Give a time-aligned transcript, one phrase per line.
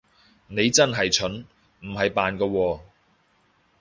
[0.47, 1.45] 你係真蠢，
[1.81, 2.79] 唔係扮㗎喎